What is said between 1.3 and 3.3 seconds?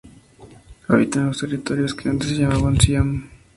territorios que antes se llamaban Siam.